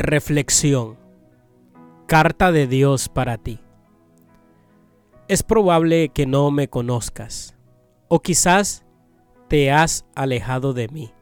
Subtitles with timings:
[0.00, 0.96] Reflexión.
[2.06, 3.58] Carta de Dios para ti.
[5.26, 7.56] Es probable que no me conozcas,
[8.06, 8.84] o quizás
[9.48, 11.12] te has alejado de mí.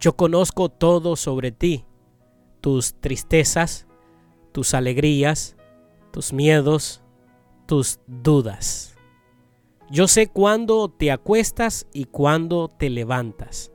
[0.00, 1.84] Yo conozco todo sobre ti,
[2.62, 3.86] tus tristezas,
[4.52, 5.54] tus alegrías,
[6.12, 7.02] tus miedos,
[7.66, 8.96] tus dudas.
[9.90, 13.70] Yo sé cuándo te acuestas y cuándo te levantas.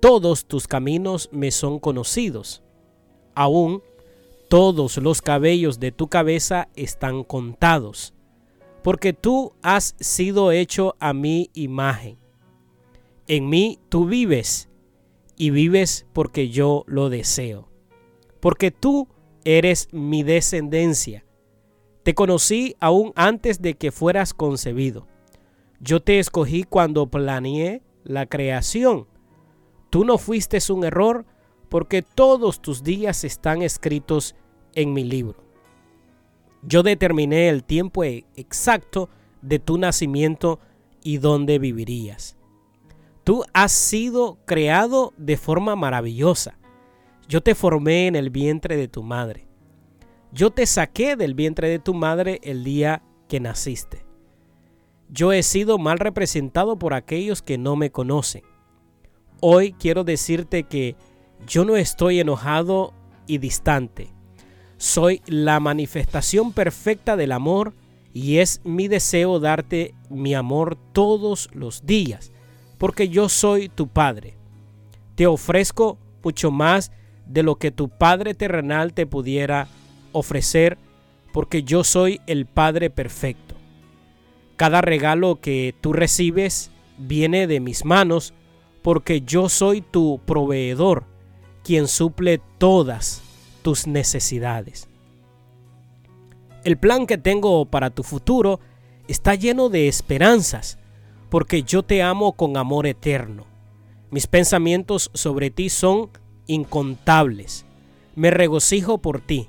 [0.00, 2.63] Todos tus caminos me son conocidos.
[3.34, 3.82] Aún
[4.48, 8.14] todos los cabellos de tu cabeza están contados,
[8.82, 12.18] porque tú has sido hecho a mi imagen.
[13.26, 14.68] En mí tú vives,
[15.36, 17.68] y vives porque yo lo deseo,
[18.40, 19.08] porque tú
[19.44, 21.24] eres mi descendencia
[22.04, 25.08] te conocí aún antes de que fueras concebido.
[25.80, 29.08] Yo te escogí cuando planeé la creación.
[29.88, 31.24] Tú no fuiste un error
[31.74, 34.36] porque todos tus días están escritos
[34.76, 35.42] en mi libro.
[36.62, 39.08] Yo determiné el tiempo e-, exacto
[39.42, 40.60] de tu nacimiento
[41.02, 42.36] y dónde vivirías.
[43.24, 46.60] Tú has sido creado de forma maravillosa.
[47.26, 49.48] Yo te formé en el vientre de tu madre.
[50.30, 54.06] Yo te saqué del vientre de tu madre el día que naciste.
[55.08, 58.44] Yo he sido mal representado por aquellos que no me conocen.
[59.40, 60.94] Hoy quiero decirte que
[61.46, 62.92] yo no estoy enojado
[63.26, 64.08] y distante.
[64.76, 67.74] Soy la manifestación perfecta del amor
[68.12, 72.32] y es mi deseo darte mi amor todos los días,
[72.78, 74.36] porque yo soy tu Padre.
[75.14, 76.92] Te ofrezco mucho más
[77.26, 79.68] de lo que tu Padre terrenal te pudiera
[80.12, 80.78] ofrecer
[81.32, 83.54] porque yo soy el Padre perfecto.
[84.56, 88.32] Cada regalo que tú recibes viene de mis manos
[88.82, 91.06] porque yo soy tu proveedor,
[91.64, 93.22] quien suple todas
[93.62, 94.86] tus necesidades.
[96.62, 98.60] El plan que tengo para tu futuro
[99.08, 100.78] está lleno de esperanzas,
[101.30, 103.46] porque yo te amo con amor eterno.
[104.10, 106.10] Mis pensamientos sobre ti son
[106.46, 107.66] incontables.
[108.14, 109.48] Me regocijo por ti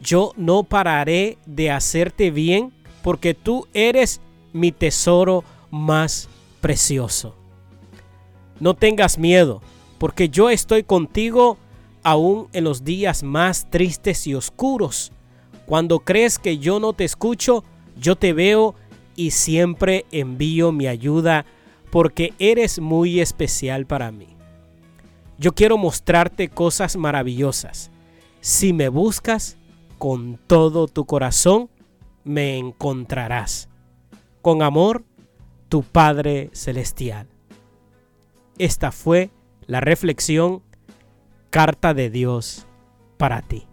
[0.00, 2.72] yo no pararé de hacerte bien
[3.02, 4.20] porque tú eres
[4.52, 6.28] mi tesoro más
[6.60, 7.34] precioso.
[8.58, 9.62] No tengas miedo,
[10.00, 11.58] porque yo estoy contigo
[12.02, 15.12] aún en los días más tristes y oscuros.
[15.66, 17.64] Cuando crees que yo no te escucho,
[17.98, 18.74] yo te veo
[19.14, 21.44] y siempre envío mi ayuda
[21.90, 24.28] porque eres muy especial para mí.
[25.36, 27.90] Yo quiero mostrarte cosas maravillosas.
[28.40, 29.58] Si me buscas,
[29.98, 31.68] con todo tu corazón
[32.24, 33.68] me encontrarás.
[34.40, 35.04] Con amor,
[35.68, 37.26] tu Padre Celestial.
[38.56, 39.30] Esta fue
[39.70, 40.64] la reflexión
[41.50, 42.66] Carta de Dios
[43.18, 43.69] para ti.